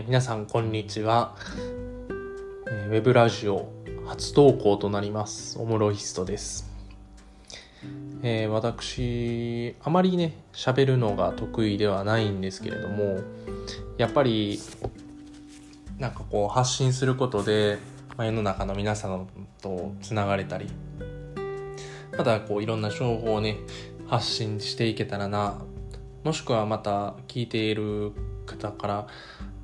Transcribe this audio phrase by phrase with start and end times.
[0.00, 1.34] ー、皆さんこんにちは、
[2.66, 3.72] えー、ウェブラジオ
[4.06, 5.58] 初投稿となります。
[5.58, 6.70] オムロヒストです、
[8.22, 13.18] えー、私あまりね喋るのが得意ではないんですけれども
[13.96, 14.60] やっぱり
[15.98, 17.78] なんかこう発信することで、
[18.16, 19.26] ま、世の中の皆さん
[19.60, 20.68] とつながれたり
[22.16, 23.56] またこういろんな情報をね
[24.06, 25.60] 発信していけたらな
[26.22, 28.12] もしくはまた聞いている
[28.48, 29.06] 方から、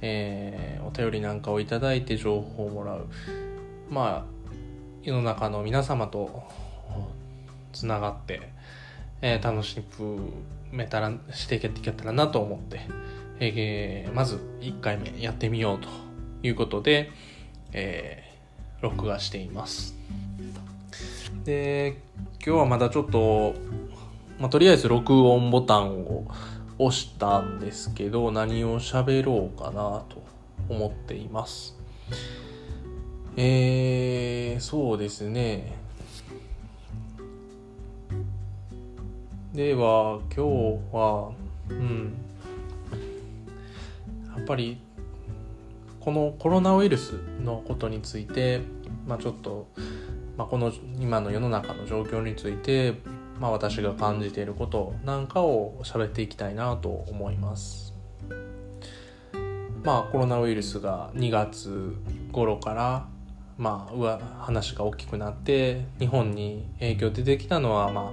[0.00, 3.06] えー、お便りなんかをいただいて情報をもらう。
[3.90, 4.38] まあ
[5.02, 6.44] 世の中の皆様と
[7.72, 8.50] つながって、
[9.22, 9.80] えー、楽し
[10.70, 12.80] めたらしていけたらなと思って、
[13.40, 15.88] えー、まず1回目やってみようと
[16.42, 17.10] いうことで、
[17.72, 19.96] えー、録画しています。
[21.44, 22.02] で
[22.44, 23.54] 今日はまだちょっと
[24.38, 26.28] まあ、とりあえず録音ボタンを
[26.78, 30.22] 押したんですけど何を喋ろうかなと
[30.68, 31.76] 思っています。
[33.36, 35.76] えー、そうですね。
[39.52, 41.32] では今日は
[41.70, 42.14] うん。
[44.36, 44.80] やっぱり
[46.00, 47.12] このコロナウイルス
[47.42, 48.60] のことについて、
[49.06, 49.66] まあ、ちょっと、
[50.36, 52.94] まあ、この今の世の中の状況について
[53.40, 57.94] まあ、私が感じていることなんかを喋っていきたいなと思います。
[59.84, 61.96] まあコロナウイルスが2月
[62.32, 63.06] 頃から
[63.56, 68.12] まあ話が大きくなって日本に影響出てきたのはま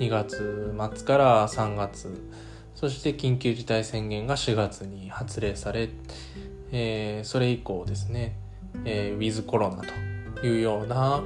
[0.00, 2.30] 2月末から3月
[2.74, 5.88] そして緊急事態宣言が4月に発令され、
[6.72, 8.36] えー、それ以降ですね、
[8.84, 9.82] えー、ウィズコロナ
[10.40, 11.22] というような、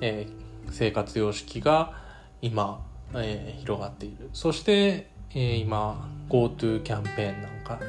[0.00, 2.05] えー、生活様式が
[2.42, 2.84] 今、
[3.14, 4.30] えー、広がっている。
[4.32, 7.80] そして、えー、今 GoTo キャンペーンなんか、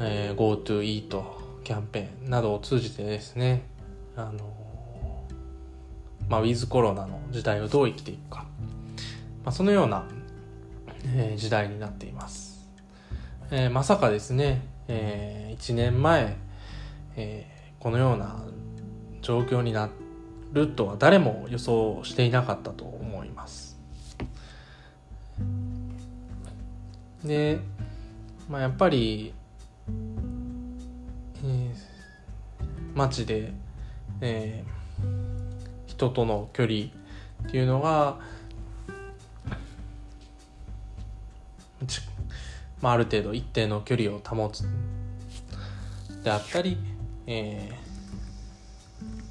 [0.00, 3.62] えー、GoTo イートキャンペーンなどを通じてですね
[4.16, 4.58] あの
[6.28, 8.44] まあ、ウィズコロナの時代をどう生きていくか、
[9.44, 10.04] まあ、そのような、
[11.06, 12.68] えー、時代になっています、
[13.50, 16.36] えー、まさかですね、えー、1年前、
[17.16, 18.44] えー、このような
[19.22, 19.88] 状況にな
[20.52, 23.07] るとは誰も予想していなかったと思
[27.28, 27.60] で、
[28.48, 29.34] まあ、やっぱり、
[31.44, 31.72] えー、
[32.94, 33.52] 街で、
[34.22, 36.86] えー、人との距離
[37.46, 38.18] っていうのが、
[42.80, 44.64] まあ、ある程度一定の距離を保つ
[46.24, 46.78] であったり、
[47.26, 47.70] え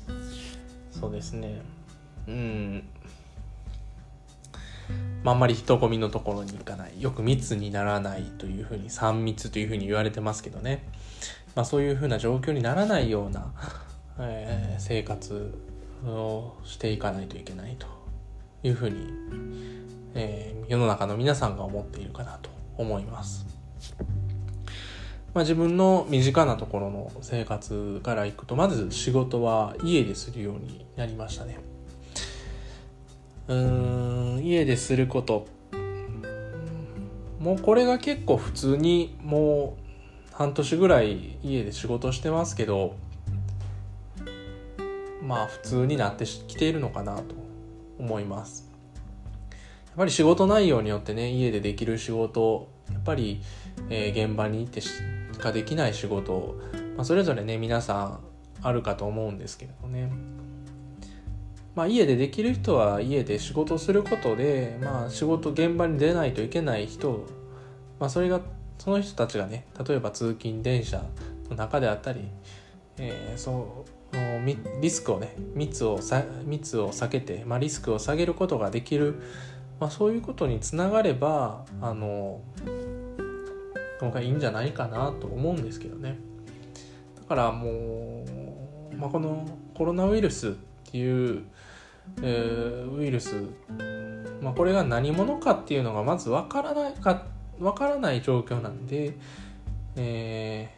[0.08, 1.62] ー、そうですね。
[2.28, 2.84] うん。
[5.28, 10.88] まあ、んまり人混みのところに行かないよく密にならないというふうに3密というふうに言われてますけどね、
[11.54, 13.52] まあ、そういうふうな状況にならないような、
[14.20, 15.54] えー、生活
[16.06, 17.88] をしていかないといけないと
[18.64, 18.96] いうふうに、
[20.16, 23.46] えー、世の中の皆さんが思っているかなと思います。
[25.34, 31.58] まあ、自分の身近なところの生活からいくとまず仕事は家でするようになりましたね。
[33.48, 35.48] うん家ですること。
[37.40, 39.78] もうこれが結構普通にも
[40.32, 42.96] う半年ぐらい家で仕事してますけど
[45.22, 47.36] まあ普通になってきているのかなと
[48.00, 48.70] 思います。
[49.52, 53.42] やっぱり仕事内容によってね家でできる仕事やっぱり、
[53.90, 54.92] えー、現場に行ってし
[55.40, 56.60] かできない仕事、
[56.96, 58.20] まあ、それぞれね皆さん
[58.62, 60.37] あるかと思うんですけどね。
[61.78, 67.24] まあ、家でできる人は家で仕事することで、まあ、仕事現場に出ないといけない人、
[68.00, 68.42] まあ、それが
[68.80, 71.04] その人たちがね例えば通勤電車
[71.52, 72.22] の中であったり、
[72.98, 76.00] えー、そうリスクをね密を
[76.46, 79.22] 密を避けて、まあ、リスクを下げることができる、
[79.80, 82.42] まあ、そういうことにつながればあの
[84.02, 86.18] のがいいんじゃないかなと思うんですけどね。
[87.18, 88.26] だからも
[88.92, 90.52] う、まあ、このコロナウイルスっ
[90.92, 91.44] ていう
[92.22, 93.36] え、ウイルス、
[94.42, 97.26] まあ、これが何者かっていうのがまず分からないか
[97.60, 99.18] 分からない状況なんで、
[99.96, 100.70] え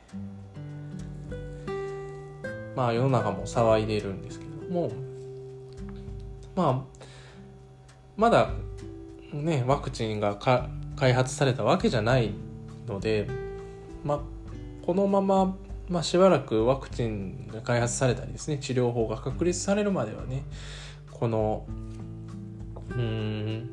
[1.68, 4.92] ー、まあ世の中も騒いでいるんですけども
[6.56, 7.00] まあ
[8.16, 8.52] まだ
[9.34, 10.36] ねワクチンが
[10.96, 12.32] 開発されたわけじゃない
[12.88, 13.28] ので、
[14.04, 14.20] まあ、
[14.86, 15.56] このまま、
[15.88, 20.44] まあ、しばらくワクチンが開発されたりですね治療法が確立されるまではね
[21.20, 21.66] この
[22.92, 23.70] うん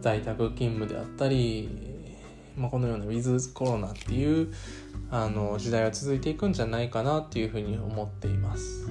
[0.00, 1.68] 在宅勤務であったり、
[2.56, 4.52] まあ、このようなウィズコロナっていう
[5.10, 8.88] あの時代は続いていくんじゃないかなっていうふうに思っています。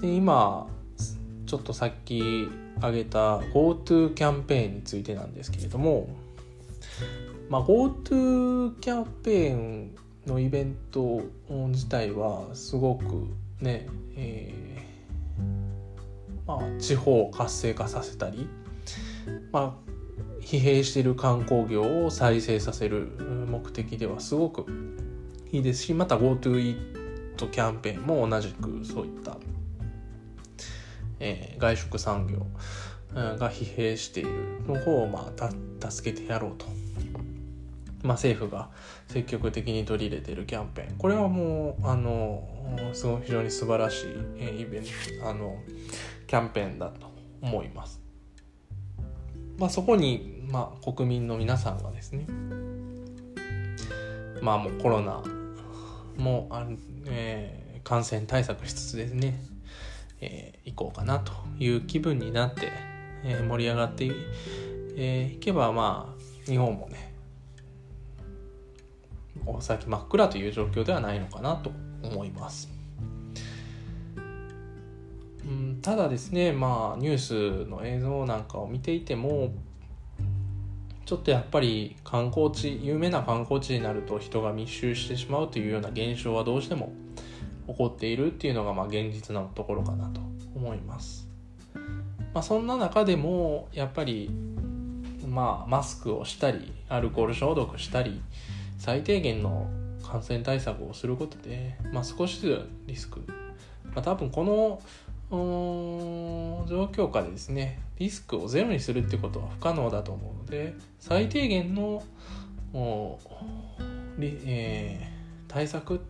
[0.00, 0.66] で今
[1.46, 6.08] ちょっとさっき挙げた GoTo キャンペーンについてなんですけれども、
[7.48, 9.96] まあ、GoTo キャンペーン
[10.26, 13.04] のイベント自体はすごく
[13.60, 14.97] ね、えー、
[16.48, 18.48] まあ、地方を活性化させたり、
[19.52, 19.90] まあ、
[20.40, 23.06] 疲弊している観光業を再生させる
[23.46, 24.66] 目的ではすごく
[25.52, 29.36] いいですしまた GoTo イートキャンペーンも同じくそういった、
[31.20, 32.46] えー、外食産業
[33.14, 34.30] が疲弊している
[34.66, 35.30] の方を、まあ、
[35.78, 36.64] た助けてやろうと、
[38.02, 38.70] まあ、政府が
[39.08, 40.98] 積極的に取り入れているキャンペーン。
[40.98, 42.42] これはもうあの
[42.92, 44.06] すごい非常に素晴らしい、
[44.38, 45.56] えー、イベントあの
[46.28, 47.10] キャンペーンだと
[47.42, 48.00] 思います。
[49.58, 52.26] まあ、そこに、まあ、国民の皆さんがですね
[54.40, 55.20] まあもうコロナ
[56.16, 56.64] もあ、
[57.06, 59.40] えー、感染対策しつつですね、
[60.20, 62.70] えー、行こうかなという気分になって、
[63.24, 64.12] えー、盛り上がってい,、
[64.96, 67.14] えー、いけばまあ日本もね
[69.44, 71.72] お先真っ暗という状況ではないのかなと
[72.02, 72.77] 思います。
[75.48, 79.54] うん、ただですねまあニュースの映像なんかを見ていても
[81.06, 86.92] ちょっとやっぱり観光地有名な観光地になると人が密集してしまうというような現象はどうしても
[87.66, 90.20] 起こっているっていうのがまあ現実のところかなと
[90.54, 91.26] 思います。
[92.34, 94.30] まあ、そんな中でもやっぱり
[95.26, 98.20] まあマスクをしたりアルコール消毒したり
[98.76, 99.66] 最低限の
[100.02, 103.20] 感染対策をすることで、まあ、少しずつリスク、
[103.94, 104.80] まあ、多分この
[105.30, 112.02] 状況下でですねリスクをゼロにするってことは不可能だと思うので最低限の、
[114.20, 116.00] えー、対策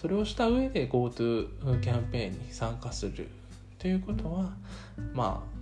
[0.00, 3.28] それをした上で GoTo キャンペーンに参加する
[3.78, 4.50] ということは
[5.12, 5.60] まあ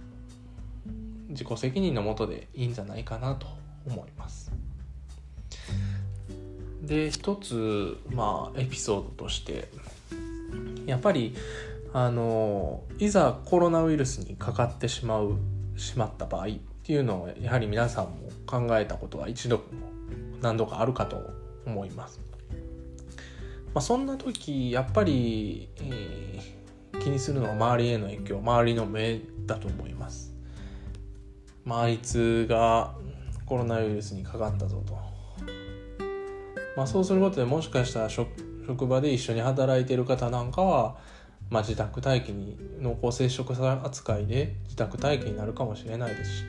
[1.29, 3.47] 自己責任のもとでいいんじゃないかなと
[3.87, 4.51] 思います。
[6.83, 9.69] で一つまあエピソードとして
[10.87, 11.35] やっぱり
[11.93, 15.39] あのいざコロナウイルスにかかってしまう
[15.77, 16.51] しまった場合っ
[16.83, 19.63] ていうのをやはり皆さんも考えたことは一度
[20.43, 21.31] 何度かあるかと
[21.67, 22.21] 思います。
[23.75, 30.35] まあ、そんな時やっぱり、えー、気にするのは周りへの影響周りの目だと思います。
[31.65, 32.95] まあ、いつが
[33.45, 34.95] コロナウイルスにかかったぞと。
[36.77, 40.97] まあ、そうすることでもしかしたら職場で一緒に働いてる方なんかは
[41.51, 46.45] まあ、自宅待機に濃厚接触者扱いで自宅待機になるかもしれないですし、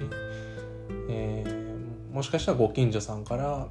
[1.09, 3.67] えー、もしかしたらご近所さんから、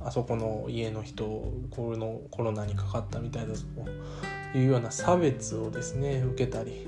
[0.00, 1.24] あそこの家の人
[1.70, 3.54] このコロナにかかったみたいだ
[4.52, 6.86] というような差別をですね受けたり、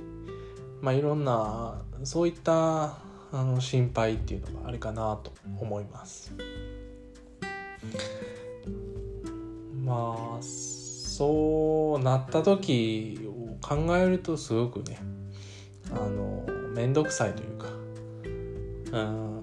[0.82, 2.98] まあ、いろんなそういった
[3.32, 6.32] あの心配っていうのがあるかなと思います。
[9.84, 13.18] まあそうなった時
[13.66, 14.98] 考えるとすごくね
[15.90, 17.66] あの面倒くさいというか
[18.92, 19.40] うん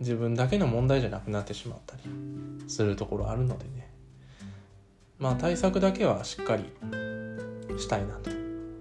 [0.00, 2.02] 自分だけの問題じゃなくなってしまったり
[2.68, 3.90] するところあるのでね。
[5.18, 6.64] まあ対策だけはしっかり
[7.78, 8.30] したいなと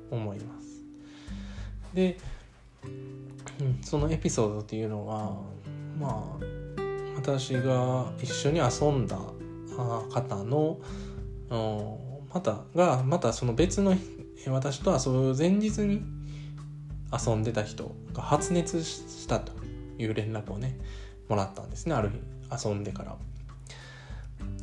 [0.09, 0.85] 思います。
[1.93, 2.17] で、
[3.81, 5.35] そのエピソードっていうのは
[5.99, 6.45] まあ
[7.17, 9.19] 私が一緒に遊んだ
[10.09, 10.79] 方の
[12.33, 13.93] またがまたその別の
[14.47, 16.01] 私と遊ぶ前日に
[17.11, 19.51] 遊んでた人が発熱したと
[19.97, 20.77] いう連絡をね
[21.27, 22.19] もらったんですねある日。
[22.51, 23.15] 遊んでから。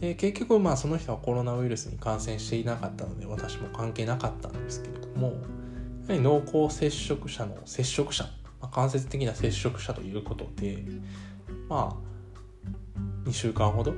[0.01, 5.41] で結局まあその人はコロナウイルスに感染していなかったので私も関係なかったんですけれどもやは
[6.09, 8.25] り濃厚接触者の接触者、
[8.61, 10.85] まあ、間接的な接触者ということで
[11.69, 13.95] まあ2週間ほど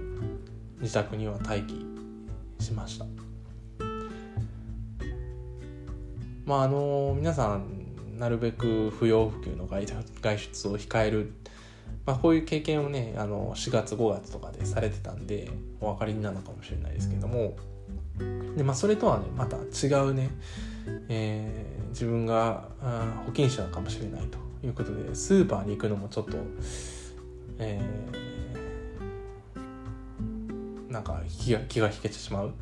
[0.81, 1.85] 自宅には待機
[2.61, 3.28] しました。
[6.49, 9.87] まああの皆さんなるべく不要不急の外
[10.39, 11.35] 出を控える、
[12.07, 17.55] まあ、こういう経験をねあの4月5月とかでされてたんでお分かりになるのかもしれないですけども。
[18.57, 20.31] で、まあ、それとはねまた違うね、
[21.11, 26.39] えー、自分があ保険者かもしれないということでスーパーに行くのもちょっと、
[27.59, 32.55] えー、なんか気が気が引けてしまう。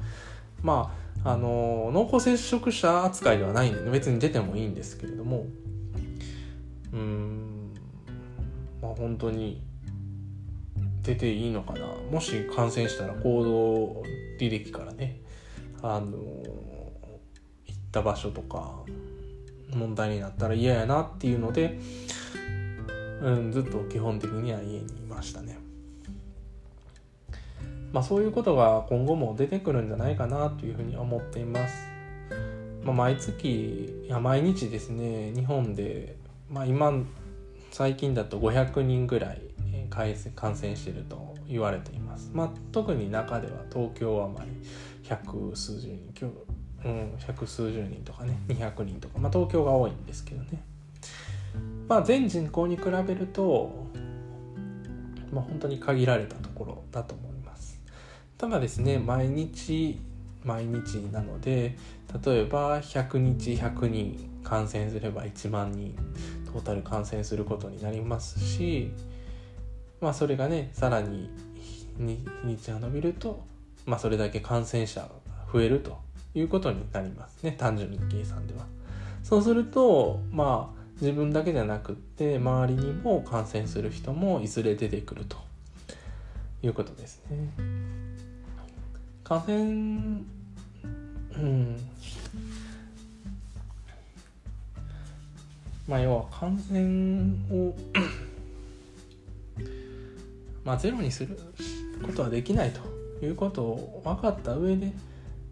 [0.60, 5.46] まああの濃厚接触者扱いではないんで、ね別に出てもいいんですけれども。
[6.92, 7.74] うん。
[8.80, 9.60] まあ本当に
[11.02, 11.86] 出ていいのかな。
[12.12, 14.02] もし感染したら行動
[14.38, 15.20] 履歴からね
[15.82, 18.84] あの行った場所とか
[19.74, 21.80] 問題になったら嫌やなっていうので、
[23.20, 25.65] うん、ずっと基本的には家にいましたね。
[27.96, 31.88] まあそういうことが今後も出てくるんじゃないかなというふうに思っています。
[32.84, 36.18] まあ、毎月いや毎日ですね日本で、
[36.50, 36.92] まあ、今
[37.70, 39.40] 最近だと500人ぐらい
[39.88, 42.30] 感染していると言われています。
[42.34, 44.50] まあ、特に中では東京はまり
[45.02, 46.30] 百数十人今
[46.84, 50.62] 日、うん、百数十人とかね200人とか、まあ、東京が多いんですけどね。
[51.88, 53.86] まあ、全人口に比べると、
[55.32, 57.35] まあ、本当に限られたところだと思います。
[58.38, 59.98] ただですね毎日
[60.44, 61.76] 毎日なので
[62.24, 65.96] 例えば100日100人感染すれば1万人
[66.52, 68.92] トータル感染することになりますし
[70.00, 71.30] まあそれがねさらに
[71.98, 73.42] 日にちが伸びると、
[73.86, 75.08] まあ、それだけ感染者が
[75.52, 75.98] 増えると
[76.34, 78.66] いうことになりますね単純に計算では。
[79.22, 85.38] そうするとまあ自分だけじゃなくって周りにも感染する人もいずれ出てくると
[86.62, 88.15] いうことですね。
[89.28, 89.56] 感染
[91.34, 91.76] うん。
[95.88, 97.74] まあ要は感染を
[100.64, 101.36] まあゼロにする
[102.04, 104.92] ことはできないということを分かった上で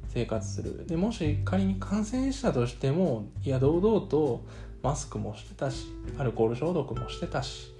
[0.06, 0.86] 生活する。
[0.86, 4.44] でもし仮に感染したとしてもいや堂々と
[4.84, 7.72] マスクもしてたしアルコール消毒もしてたし、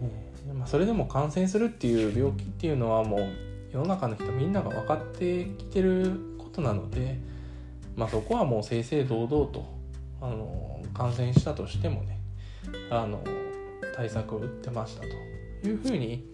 [0.00, 7.18] えーまあ、それでも感染するっていう病気っていうのはもう世の中の人みんなが分かってきてることなので、
[7.96, 9.64] まあ、そこはもう正々堂々と
[10.20, 12.20] あの感染したとしてもね
[12.88, 13.20] あの
[13.96, 16.24] 対策を打ってましたというふうに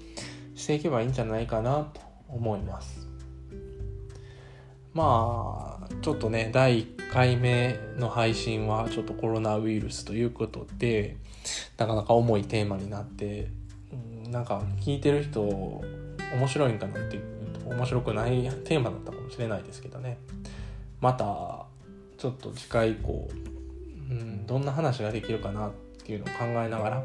[0.55, 3.09] していけばいいんじゃないかなと思います。
[4.93, 11.17] まあちょっとね第1回目の配信はちょっとコロナウイルスということで
[11.79, 13.51] なかなか重いテーマになって、
[14.25, 15.83] うん、なんか聞いてる人
[16.33, 17.23] 面白いんかなっていう
[17.67, 20.19] 面白くないテーマだったかもしれないですけどね。
[21.01, 21.67] また
[22.19, 23.29] ちょっと次回以降、
[24.11, 25.73] うん、どんな話ができるかなっ
[26.05, 27.05] ていうのを考えながら、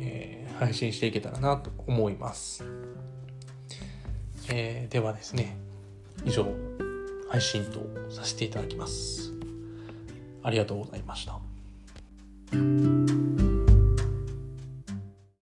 [0.00, 2.64] えー、配信していけたらなと思います、
[4.50, 5.58] えー、ではですね
[6.24, 6.46] 以上
[7.28, 9.32] 配信とさせていただきます。
[10.42, 11.38] ありがとうございました。